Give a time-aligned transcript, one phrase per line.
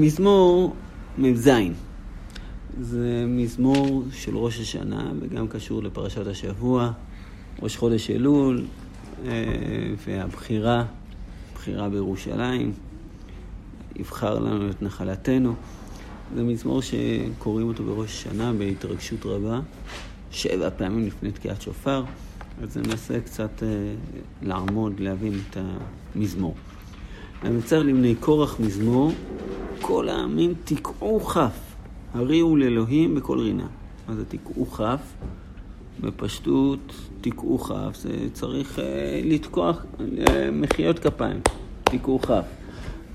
[0.00, 0.74] מזמור
[1.18, 1.50] מ"ז
[2.80, 6.92] זה מזמור של ראש השנה וגם קשור לפרשת השבוע,
[7.62, 8.64] ראש חודש אלול
[9.24, 9.30] אה,
[10.06, 10.84] והבחירה,
[11.54, 12.72] בחירה בירושלים,
[13.96, 15.54] יבחר לנו את נחלתנו.
[16.34, 19.60] זה מזמור שקוראים אותו בראש השנה בהתרגשות רבה,
[20.30, 22.04] שבע פעמים לפני תקיעת שופר,
[22.62, 23.68] אז ננסה קצת אה,
[24.42, 25.56] לעמוד, להבין את
[26.14, 26.54] המזמור.
[27.42, 29.12] המצב לבני קורח מזמור,
[29.86, 31.74] כל העמים תקעו כף,
[32.14, 33.66] הריעו לאלוהים בכל רינה.
[34.08, 35.00] מה זה תקעו כף?
[36.00, 41.40] בפשטות, תקעו כף, זה צריך אה, לתקוע אה, מחיאות כפיים,
[41.84, 42.44] תקעו כף.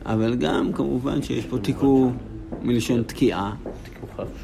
[0.05, 2.11] אבל גם כמובן שיש פה תיקעו
[2.61, 3.55] מלשון תקיעה,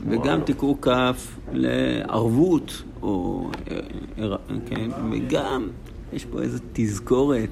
[0.09, 4.35] וגם תיקעו כף לערבות, או, אה,
[4.65, 5.67] כן, וגם
[6.13, 7.49] יש פה איזו תזכורת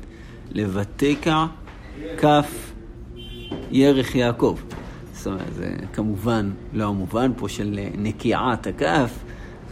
[0.51, 1.45] לבתקע
[2.17, 2.72] כף
[3.71, 4.57] ירך יעקב.
[5.13, 9.23] זאת אומרת, זה כמובן לא המובן פה של נקיעת הכף,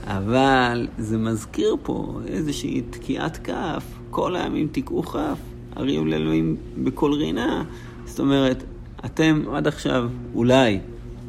[0.07, 5.37] אבל זה מזכיר פה איזושהי תקיעת כף, כל הימים תקעו כף,
[5.75, 7.63] הריעו לאלוהים בכל רינה.
[8.05, 8.63] זאת אומרת,
[9.05, 10.79] אתם עד עכשיו אולי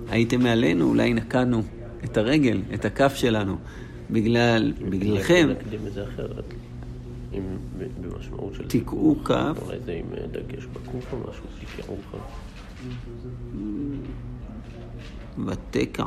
[0.08, 1.62] הייתם מעלינו, אולי נקענו
[2.04, 3.56] את הרגל, את הכף שלנו,
[4.10, 5.48] בגלל, בגללכם.
[7.32, 7.42] עם,
[8.00, 8.68] במשמעות של...
[8.68, 9.58] תקעו כף.
[9.66, 11.44] אולי זה עם אה, דגש בקוף או משהו,
[11.76, 12.18] תקעו כף.
[15.46, 16.04] ותקע.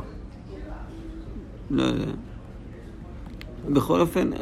[1.70, 2.12] לא יודע.
[3.68, 4.38] בכל אופן, אה,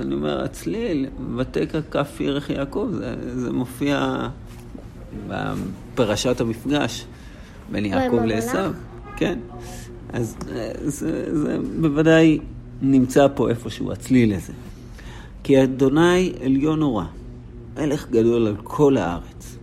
[0.00, 4.28] אני אומר, הצליל, ותקע כף ירך יעקב, זה, זה מופיע
[5.28, 7.06] בפרשת המפגש
[7.70, 8.58] בין יעקב לעשו.
[9.16, 9.38] כן.
[10.12, 12.38] אז אה, זה, זה בוודאי
[12.82, 14.52] נמצא פה איפשהו, הצליל הזה.
[15.42, 17.04] כי אדוני עליון נורא,
[17.76, 19.56] מלך גדול על כל הארץ.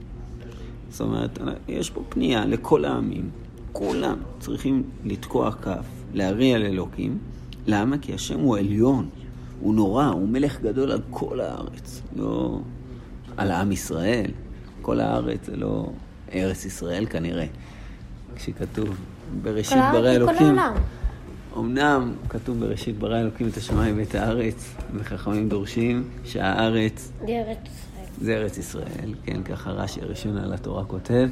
[0.89, 3.29] זאת אומרת, יש פה פנייה לכל העמים,
[3.71, 7.17] כולם צריכים לתקוע כף, להריע לאלוקים.
[7.67, 7.97] למה?
[7.97, 9.09] כי השם הוא עליון,
[9.59, 12.59] הוא נורא, הוא מלך גדול על כל הארץ, לא
[13.37, 14.31] על עם ישראל.
[14.81, 15.89] כל הארץ זה לא
[16.33, 17.45] ארץ ישראל כנראה.
[18.35, 18.89] כשכתוב
[19.41, 20.37] בראשית ברא אלוקים.
[20.37, 20.73] כל העולם.
[21.59, 27.11] אמנם כתוב בראשית ברא אלוקים את השמיים ואת הארץ, וחכמים דורשים שהארץ...
[27.25, 28.05] זה ארץ ישראל.
[28.21, 31.27] זה ארץ ישראל, כן, ככה רש"י הראשון על התורה כותב,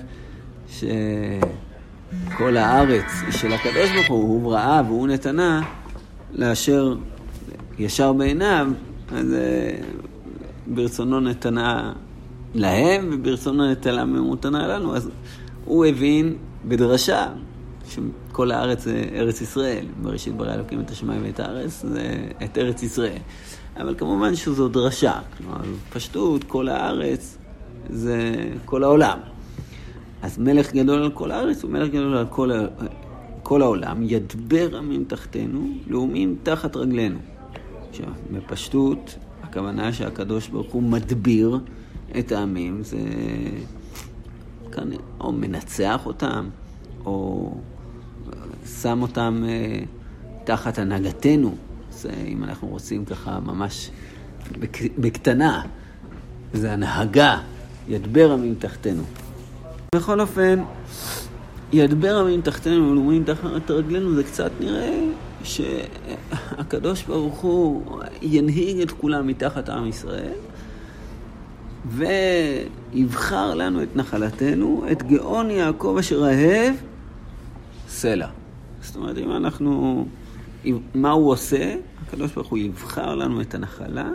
[0.69, 5.61] שכל הארץ היא של הקדוש ברוך הוא, הוא בראה והוא נתנה,
[6.33, 6.95] לאשר
[7.79, 8.67] ישר בעיניו,
[9.11, 9.77] אז אה,
[10.67, 11.93] ברצונו נתנה
[12.53, 14.95] להם, וברצונו נטלה ממותנה לנו.
[14.95, 15.09] אז
[15.65, 16.35] הוא הבין
[16.65, 17.27] בדרשה
[17.89, 19.85] שכל הארץ זה ארץ ישראל.
[20.01, 23.17] בראשית ברא אלוקים את השמיים ואת הארץ, זה את ארץ ישראל.
[23.77, 25.19] אבל כמובן שזו דרשה.
[25.37, 25.61] כלומר,
[25.93, 27.37] פשטות, כל הארץ
[27.89, 29.19] זה כל העולם.
[30.21, 32.51] אז מלך גדול על כל הארץ הוא מלך גדול על כל,
[33.43, 34.03] כל העולם.
[34.03, 37.19] ידבר עמים תחתנו, לאומים תחת רגלינו.
[37.89, 41.59] עכשיו, בפשטות, הכוונה שהקדוש ברוך הוא מדביר
[42.19, 42.97] את העמים, זה
[44.71, 46.49] כאן, או מנצח אותם,
[47.05, 47.51] או
[48.65, 49.79] שם אותם אה,
[50.43, 51.55] תחת הנהגתנו.
[51.91, 53.89] זה, אם אנחנו רוצים ככה ממש
[54.97, 55.61] בקטנה,
[56.53, 57.39] זה הנהגה,
[57.87, 59.03] ידבר עמים תחתנו.
[59.95, 60.63] בכל אופן,
[61.73, 64.99] ידבר עמים תחתנו ולאומים תחת רגלינו, זה קצת נראה
[65.43, 70.37] שהקדוש ברוך הוא ינהיג את כולם מתחת עם ישראל.
[71.85, 76.75] ויבחר לנו את נחלתנו, את גאון יעקב אשר אהב
[77.89, 78.27] סלע.
[78.85, 80.05] זאת אומרת, אם אנחנו...
[80.95, 81.75] מה הוא עושה?
[82.07, 84.09] הקדוש ברוך הוא יבחר לנו את הנחלה,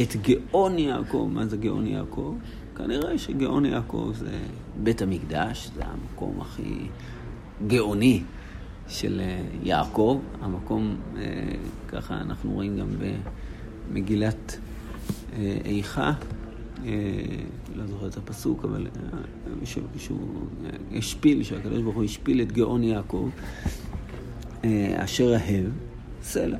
[0.00, 1.28] את גאון יעקב.
[1.32, 2.34] מה זה גאון יעקב?
[2.76, 4.38] כנראה שגאון יעקב זה
[4.82, 6.86] בית המקדש, זה המקום הכי
[7.66, 8.22] גאוני
[8.88, 10.20] של אה, יעקב.
[10.40, 11.22] המקום, אה,
[11.88, 12.88] ככה אנחנו רואים גם
[13.90, 14.58] במגילת
[15.32, 16.12] אה, איכה.
[17.74, 18.86] לא זוכר את הפסוק, אבל
[19.96, 20.18] שהוא
[20.96, 23.28] השפיל, שהקדוש ברוך הוא השפיל את גאון יעקב,
[24.96, 25.66] אשר אהב,
[26.22, 26.58] סלע.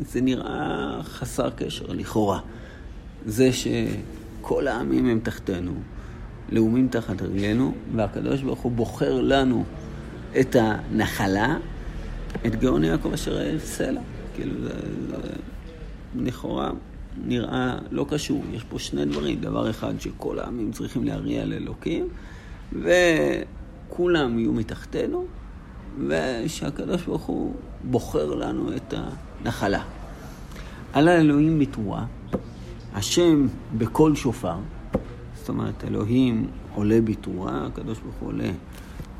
[0.00, 2.40] זה נראה חסר קשר, לכאורה.
[3.26, 5.72] זה שכל העמים הם תחתנו,
[6.48, 9.64] לאומים תחת רגלינו, והקדוש ברוך הוא בוחר לנו
[10.40, 11.56] את הנחלה,
[12.46, 14.00] את גאון יעקב אשר אהב סלע.
[14.34, 14.68] כאילו, זה,
[15.08, 15.16] זה
[16.16, 16.70] לכאורה
[17.26, 18.44] נראה לא קשור.
[18.52, 19.40] יש פה שני דברים.
[19.40, 22.08] דבר אחד, שכל העמים צריכים להריע לאלוקים,
[22.72, 25.26] וכולם יהיו מתחתנו,
[26.08, 27.54] ושהקדוש ברוך הוא
[27.84, 29.82] בוחר לנו את הנחלה.
[30.92, 32.04] על האלוהים בתרועה,
[32.94, 33.46] השם
[33.78, 34.56] בקול שופר,
[35.34, 38.50] זאת אומרת, אלוהים עולה בתרועה, הקדוש ברוך הוא עולה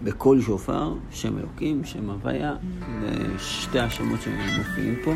[0.02, 2.56] בקול שופר, שם אלוקים, שם הוויה,
[3.00, 5.12] זה שתי השמות שמופיעים פה.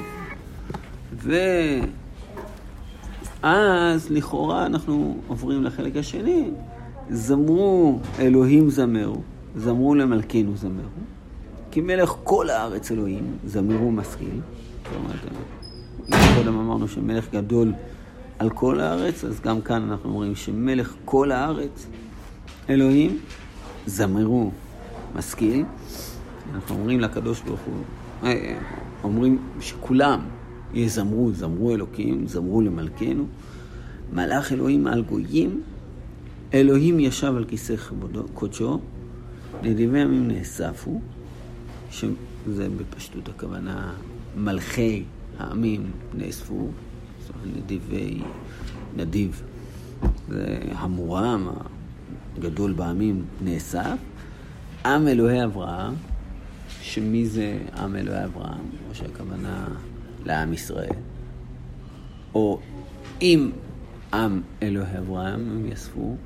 [3.43, 6.50] ואז לכאורה אנחנו עוברים לחלק השני,
[7.10, 9.22] זמרו אלוהים זמרו,
[9.56, 10.88] זמרו למלכנו זמרו,
[11.70, 14.41] כי מלך כל הארץ אלוהים, זמרו משכיל.
[14.85, 15.20] זאת אומרת,
[16.37, 17.73] קודם אמרנו שמלך גדול
[18.38, 21.87] על כל הארץ, אז גם כאן אנחנו אומרים שמלך כל הארץ,
[22.70, 23.19] אלוהים,
[23.87, 24.50] זמרו
[25.17, 25.65] משכיל.
[26.55, 27.75] אנחנו אומרים לקדוש ברוך הוא,
[28.25, 28.59] אה,
[29.05, 30.20] אומרים שכולם
[30.75, 33.26] יזמרו, זמרו אלוקים, זמרו למלכנו.
[34.12, 35.62] מלאך אלוהים על גויים,
[36.55, 37.75] אלוהים ישב על כיסא
[38.35, 38.79] קודשו,
[39.62, 41.00] נדיבי ימים נאספו,
[41.90, 43.93] שזה בפשטות הכוונה
[44.37, 45.05] מלכי
[45.38, 46.69] העמים נאספו,
[47.56, 48.20] נדיבי,
[48.96, 49.43] נדיב,
[50.29, 51.49] זה המורם
[52.37, 53.96] הגדול בעמים נאסף,
[54.87, 55.94] עם אלוהי אברהם,
[56.82, 59.69] שמי זה עם אלוהי אברהם, או שהכוונה
[60.25, 60.94] לעם ישראל,
[62.34, 62.61] או
[63.23, 63.50] אם
[64.12, 66.17] עם אלוהי אברהם הם יאספו,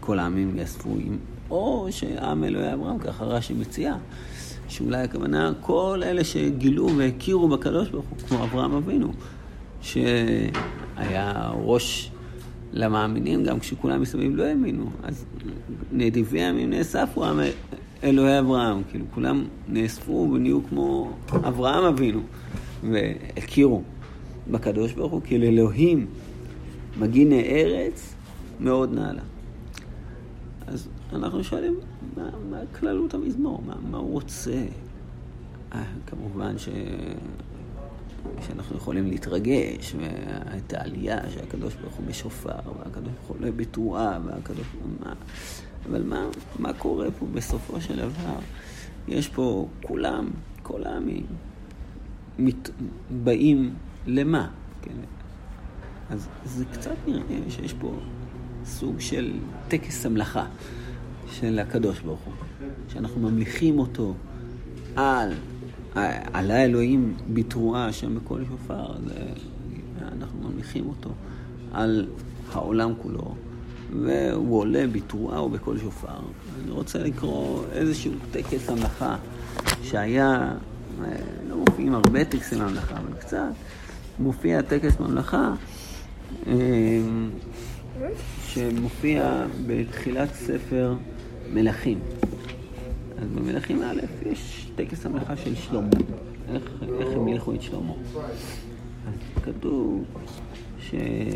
[0.00, 0.96] כל העמים יאספו,
[1.50, 3.94] או שעם אלוהי אברהם, ככה רש"י מציע,
[4.68, 9.12] שאולי הכוונה כל אלה שגילו והכירו בקדוש ברוך הוא, כמו אברהם אבינו,
[9.82, 12.10] שהיה ראש
[12.72, 14.90] למאמינים גם כשכולם מסביב לא האמינו.
[15.02, 15.24] אז
[15.92, 17.24] נדיבי הימים נאספו
[18.04, 22.20] אלוהי אברהם, כאילו כולם נאספו ונהיו כמו אברהם אבינו,
[22.90, 23.82] והכירו
[24.50, 26.06] בקדוש ברוך הוא, כי לאלוהים
[26.98, 28.14] מגיני ארץ
[28.60, 29.22] מאוד נעלה.
[30.66, 31.80] אז אנחנו שואלים,
[32.16, 33.62] מה, מה כללות המזמור?
[33.66, 34.64] מה, מה הוא רוצה?
[35.72, 36.68] אה, כמובן ש...
[38.46, 44.66] שאנחנו יכולים להתרגש, ואת העלייה שהקדוש ברוך הוא בשופר, והקדוש ברוך הוא עולה בתרועה, והקדוש
[44.66, 45.06] ברוך הוא...
[45.06, 45.14] מה...
[45.90, 46.26] אבל מה,
[46.58, 48.38] מה קורה פה בסופו של דבר?
[49.08, 50.30] יש פה כולם,
[50.62, 51.26] כל העמים,
[52.38, 52.70] מת...
[53.24, 53.74] באים
[54.06, 54.48] למה?
[54.82, 54.94] כן?
[56.10, 57.94] אז זה קצת נראה שיש פה
[58.64, 59.32] סוג של
[59.68, 60.46] טקס המלאכה
[61.30, 62.34] של הקדוש ברוך הוא,
[62.88, 64.14] שאנחנו ממליכים אותו
[64.96, 65.32] על,
[66.32, 68.86] על האלוהים בתרועה שם בקול שופר,
[70.02, 71.10] אנחנו ממליכים אותו
[71.72, 72.06] על
[72.52, 73.34] העולם כולו,
[74.02, 76.08] והוא עולה בתרועה ובקול שופר.
[76.62, 79.16] אני רוצה לקרוא איזשהו טקס המלאכה
[79.82, 80.52] שהיה,
[81.48, 83.38] לא מופיעים הרבה טקסי ממלכה, אבל קצת,
[84.18, 85.54] מופיע טקס ממלכה.
[88.46, 90.94] שמופיע בתחילת ספר
[91.52, 91.98] מלכים.
[93.18, 94.00] אז במלכים א'
[94.30, 95.88] יש טקס המלכה של שלמה,
[96.54, 96.62] איך,
[97.00, 97.92] איך הם ילכו את שלמה.
[99.08, 100.04] אז כתוב
[100.80, 101.34] שדוד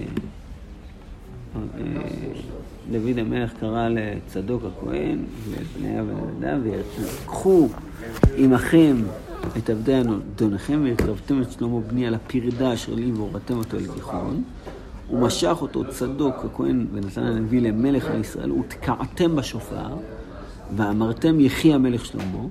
[3.16, 7.69] אה, המלך קרא לצדוק הכהן ולבניה ולילדיו ויקחו
[8.37, 8.96] עמכם
[9.56, 13.87] את עבדי אדוניכם והקרבתם את שלמה בני על הפרדה אשר לי והורדתם אותו אל
[15.08, 15.20] גיחון.
[15.20, 19.96] הוא משך אותו צדוק הכהן ונתן הנביא למלך על ישראל, ותקעתם בשופר,
[20.76, 22.46] ואמרתם יחי המלך שלמה,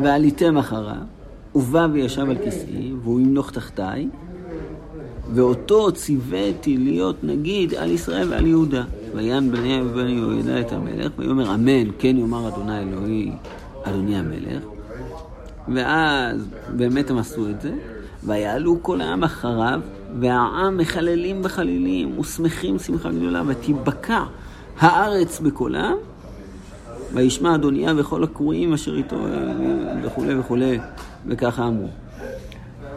[0.00, 0.96] ועליתם אחריו,
[1.54, 4.08] ובא וישב על כיסאי, והוא ימלוך תחתיי,
[5.34, 8.84] ואותו ציוויתי להיות נגיד על ישראל ועל יהודה.
[9.14, 13.32] ויען בני ובני יהודה את המלך, ויאמר אמן, כן יאמר אדוני אלוהי,
[13.82, 14.62] אדוני המלך.
[15.74, 17.72] ואז באמת הם עשו את זה,
[18.26, 19.80] ויעלו כל העם אחריו,
[20.20, 24.24] והעם מחללים בחלילים ושמחים שמחה גדולה, ותיבקע
[24.78, 25.94] הארץ בקולם,
[27.14, 29.16] וישמע אדוניה וכל הקרואים אשר איתו
[30.02, 30.78] וכולי וכולי,
[31.26, 31.88] וככה אמרו.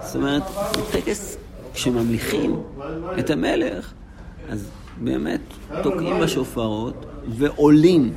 [0.01, 1.37] זאת אומרת, בטקס
[1.73, 2.55] כשממליכים
[3.19, 3.93] את המלך,
[4.49, 4.69] אז
[5.03, 5.41] באמת
[5.83, 8.13] תוקעים בשופרות ועולים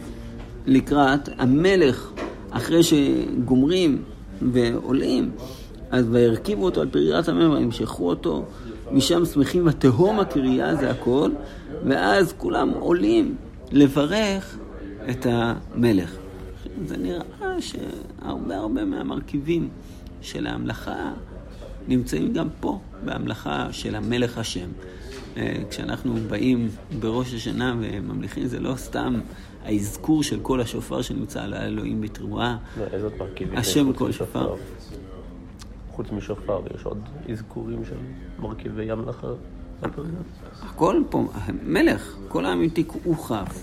[0.67, 2.11] לקראת המלך
[2.51, 4.03] אחרי שגומרים
[4.53, 5.31] ועולים,
[5.93, 8.45] אז וירכיבו אותו על פרירת המם וימשכו אותו
[8.93, 11.31] משם שמחים ותהום הקריאה זה הכל,
[11.85, 13.37] ואז כולם עולים
[13.71, 14.59] לברך
[15.11, 16.17] את המלך.
[16.87, 19.69] זה נראה שהרבה הרבה מהמרכיבים
[20.21, 21.13] של ההמלכה
[21.89, 24.69] נמצאים גם פה, בהמלכה של המלך השם.
[25.37, 26.69] אה, כשאנחנו באים
[27.01, 29.21] בראש השנה וממליכים, זה לא סתם
[29.65, 32.57] האזכור של כל השופר שנמצא על האלוהים בתרועה.
[32.79, 33.59] לא, איזה מרכיבים?
[33.59, 34.55] השם כל שופר.
[35.93, 36.99] חוץ משופר, יש עוד
[37.33, 37.97] אזכורים של
[38.39, 39.27] מרכיבי המלאכה
[40.63, 41.29] הכל פה,
[41.63, 43.63] מלך, כל העמים תקעו כף,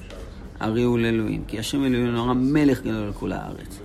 [0.59, 3.79] הריעו לאלוהים, כי השם אלוהים נורא מלך גדול על כל הארץ.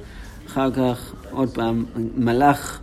[0.47, 1.85] אחר כך, עוד פעם,
[2.17, 2.81] מלאך,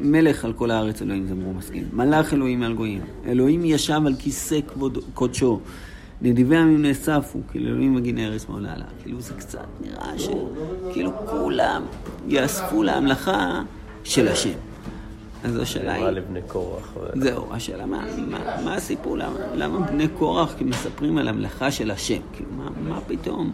[0.00, 1.84] מלך על כל הארץ אלוהים זמרו מסכים.
[1.92, 3.00] מלאך אלוהים על גויים.
[3.26, 5.60] אלוהים ישב על כיסא כבוד, קודשו.
[6.22, 8.84] נדיבי עמים נאספו, כאילו אלוהים מגיני ארץ מעוללה.
[9.02, 11.82] כאילו זה קצת נראה שכאילו כולם
[12.28, 13.62] יאספו להמלכה
[14.04, 14.73] של השם.
[15.44, 16.04] אז השאלה היא...
[16.04, 16.94] לבני קורח?
[17.14, 22.20] זהו, השאלה מה, מה, מה הסיפור, למה, למה בני קורח מספרים על המלאכה של השם?
[22.32, 23.52] כאילו, מה, מה פתאום?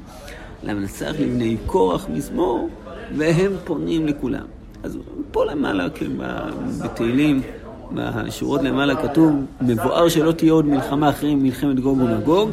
[0.62, 2.68] למנצח לבני קורח מזמור,
[3.16, 4.44] והם פונים לכולם.
[4.82, 4.98] אז
[5.30, 6.24] פה למעלה, כאילו,
[6.84, 7.42] בתהילים,
[7.94, 12.50] בשורות למעלה כתוב, מבואר שלא תהיה עוד מלחמה אחרי מלחמת גוג ומגוג,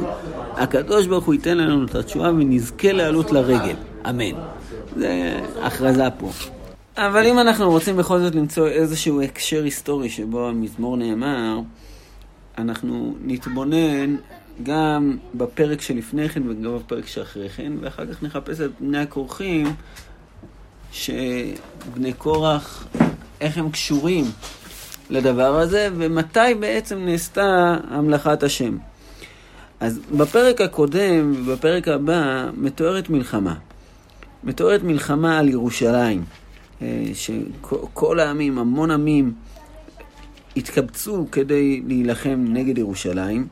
[0.54, 3.74] הקדוש ברוך הוא ייתן לנו את התשובה ונזכה לעלות לרגל.
[4.10, 4.34] אמן.
[4.96, 6.30] זה הכרזה פה.
[6.98, 11.60] אבל אם אנחנו רוצים בכל זאת למצוא איזשהו הקשר היסטורי שבו המזמור נאמר,
[12.58, 14.16] אנחנו נתבונן
[14.62, 19.66] גם בפרק שלפני כן וגם בפרק שאחרי כן, ואחר כך נחפש את בני הכורכים,
[20.92, 22.86] שבני קורח,
[23.40, 24.24] איך הם קשורים
[25.10, 28.76] לדבר הזה, ומתי בעצם נעשתה המלאכת השם.
[29.80, 33.54] אז בפרק הקודם ובפרק הבא מתוארת מלחמה.
[34.44, 36.47] מתוארת מלחמה על ירושלים.
[36.82, 39.32] אה, שכל העמים, המון עמים,
[40.56, 43.46] התקבצו כדי להילחם נגד ירושלים,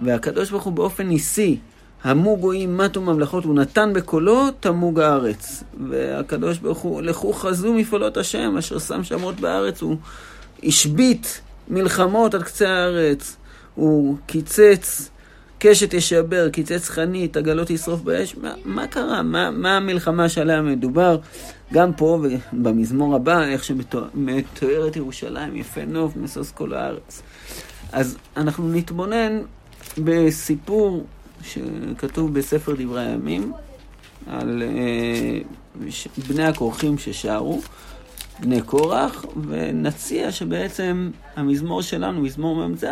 [0.00, 1.58] והקדוש ברוך הוא באופן ניסי,
[2.04, 5.64] המו גויים מתו ממלכות, הוא נתן בקולו תמוג הארץ.
[5.88, 9.96] והקדוש ברוך הוא, לכו חזו מפעולות השם, אשר שם שמות בארץ, הוא
[10.62, 13.36] השבית מלחמות על קצה הארץ,
[13.74, 15.10] הוא קיצץ
[15.62, 18.36] קשת ישבר, קיצץ חנית, עגלות ישרוף באש.
[18.36, 19.22] מה, מה קרה?
[19.22, 21.18] מה, מה המלחמה שעליה מדובר?
[21.72, 27.22] גם פה ובמזמור הבא, איך שמתוארת ירושלים, יפה נוף, משוש כל הארץ.
[27.92, 29.40] אז אנחנו נתבונן
[29.98, 31.04] בסיפור
[31.42, 33.52] שכתוב בספר דברי הימים,
[34.26, 35.40] על אה,
[36.28, 37.60] בני הכורכים ששרו,
[38.40, 42.84] בני קורח, ונציע שבעצם המזמור שלנו, מזמור מ"ז,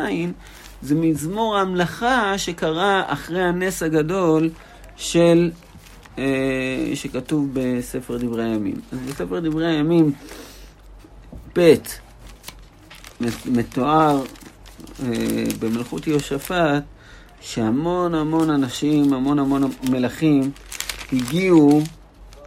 [0.83, 4.51] זה מזמור המלאכה שקרה אחרי הנס הגדול
[4.97, 5.51] של,
[6.19, 6.25] אה,
[6.95, 8.77] שכתוב בספר דברי הימים.
[8.93, 10.13] אז בספר דברי הימים,
[11.59, 11.75] ב',
[13.47, 14.23] מתואר
[15.03, 16.85] אה, במלכות יהושפט,
[17.41, 20.51] שהמון המון אנשים, המון המון מלכים,
[21.13, 21.83] הגיעו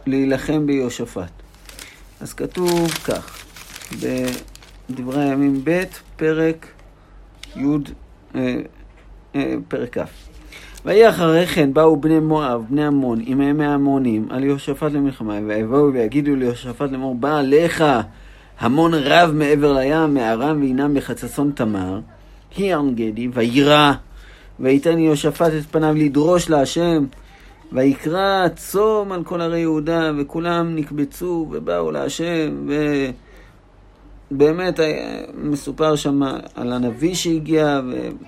[0.06, 1.32] להילחם ביהושפט.
[2.20, 3.44] אז כתוב כך,
[3.92, 5.82] בדברי הימים ב',
[6.16, 6.66] פרק
[7.56, 7.60] י'
[9.68, 10.32] פרק כ'.
[10.84, 16.36] ויהי אחרי כן באו בני מואב, בני עמון, עמי העמונים, על יהושפט למלחמה, ויבואו ויגידו
[16.36, 17.84] ליהושפט לאמור, בא עליך
[18.60, 22.00] המון רב מעבר לים, מארם וינם בחצצון תמר,
[22.56, 23.92] היא ארנגדי, וירא,
[24.60, 27.04] ויתן יהושפט את פניו לדרוש להשם,
[27.72, 32.74] ויקרא צום על כל ערי יהודה, וכולם נקבצו ובאו להשם, ו...
[34.36, 34.80] באמת
[35.34, 36.22] מסופר שם
[36.54, 37.80] על הנביא שהגיע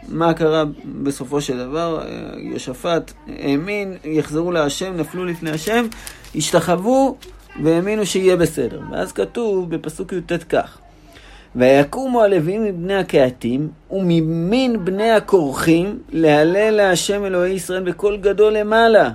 [0.09, 0.65] ומה קרה
[1.03, 2.03] בסופו של דבר.
[2.37, 5.87] יושפט האמין, יחזרו להשם, נפלו לפני השם,
[6.35, 7.17] השתחוו
[7.63, 8.81] והאמינו שיהיה בסדר.
[8.93, 10.79] ואז כתוב בפסוק י"ט כך:
[11.57, 19.11] ויקומו הלווים מבני הקהתים וממין בני הכורכים להלל להשם אלוהי ישראל בקול גדול למעלה.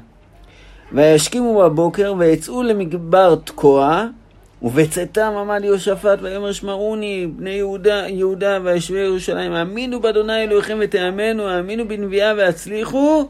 [0.91, 4.05] וישכימו בבוקר ויצאו למגבר תקוע
[4.61, 11.87] ובצאתם עמד יהושפט ויאמר שמעוני בני יהודה, יהודה וישבי ירושלים האמינו באדוני אלוהיכם ותאמנו האמינו
[11.87, 13.29] בנביאה והצליחו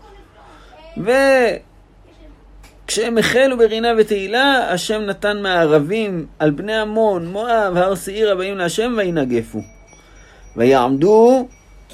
[0.97, 8.93] וכשהם החלו ברינה ותהילה השם נתן מערבים על בני עמון, מואב, הר שעיר הבאים להשם
[8.97, 9.59] וינגפו
[10.57, 11.47] ויעמדו,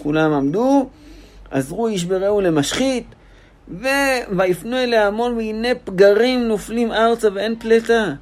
[0.03, 0.89] כולם עמדו,
[1.51, 3.05] עזרו איש ברעהו למשחית.
[4.37, 8.13] ויפנו אליה המון והנה פגרים נופלים ארצה ואין פלטה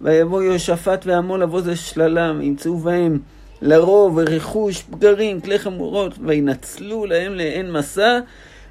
[0.00, 3.18] ויבוא יהושפט ועמו לבוא שללם, ימצאו בהם
[3.62, 8.20] לרוב ורכוש, פגרים, כלי חמורות, וינצלו להם לעין מסע,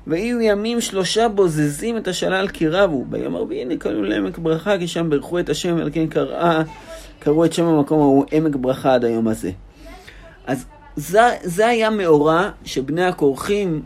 [0.08, 3.06] ויהיו ימים שלושה בוזזים את השלל כי רבו.
[3.10, 6.62] ביום הרביעי נקראו לעמק ברכה, כי שם ברכו את השם, על כן קראה,
[7.20, 9.52] קראו את שם המקום ההוא עמק ברכה עד היום הזה.
[10.48, 10.66] אז
[10.96, 13.82] זה, זה היה מאורע שבני הכורכים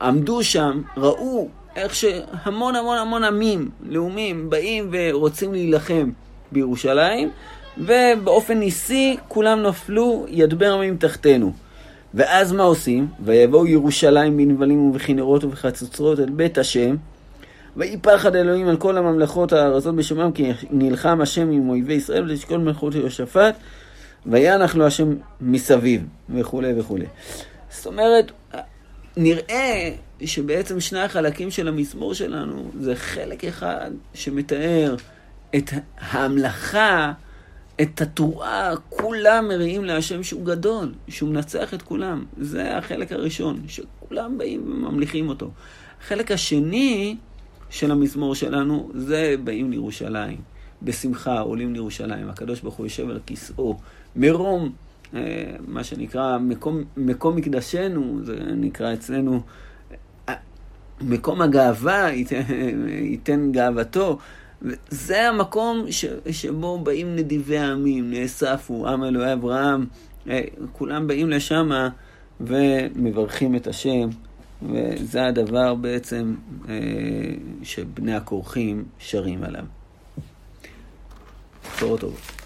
[0.00, 6.10] עמדו שם, ראו איך שהמון המון המון עמים, לאומים, באים ורוצים להילחם.
[6.52, 7.30] בירושלים,
[7.78, 11.52] ובאופן ניסי כולם נפלו ידבר עמים תחתינו.
[12.14, 13.08] ואז מה עושים?
[13.20, 16.96] ויבואו ירושלים בנבלים ובכנרות ובחצוצרות אל בית השם,
[17.76, 22.58] ויהי פחד אלוהים על כל הממלכות הארצות בשמם, כי נלחם השם עם אויבי ישראל ולשקול
[22.58, 23.54] מלכות יהושפט,
[24.26, 26.02] וינח לו השם מסביב,
[26.34, 27.06] וכולי וכולי.
[27.70, 28.32] זאת אומרת,
[29.16, 29.90] נראה
[30.24, 34.94] שבעצם שני החלקים של המזמור שלנו זה חלק אחד שמתאר
[35.56, 37.12] את ההמלכה,
[37.82, 42.24] את התרועה, כולם מריעים להשם שהוא גדול, שהוא מנצח את כולם.
[42.38, 45.50] זה החלק הראשון, שכולם באים וממליכים אותו.
[46.00, 47.16] החלק השני
[47.70, 50.40] של המזמור שלנו זה באים לירושלים.
[50.82, 53.76] בשמחה עולים לירושלים, הקדוש ברוך הוא יושב על כיסאו,
[54.16, 54.72] מרום,
[55.14, 55.20] אה,
[55.66, 59.40] מה שנקרא מקום, מקום מקדשנו, זה נקרא אצלנו
[60.28, 60.34] אה,
[61.00, 62.42] מקום הגאווה, ייתן,
[62.88, 64.18] ייתן גאוותו.
[64.88, 69.86] זה המקום ש, שבו באים נדיבי העמים, נאספו, עם אלוהי אברהם,
[70.28, 70.40] אה,
[70.72, 71.70] כולם באים לשם
[72.40, 74.08] ומברכים את השם,
[74.62, 76.34] וזה הדבר בעצם
[77.62, 79.64] שבני הכורחים שרים עליו.
[81.76, 82.45] בשורות טובות.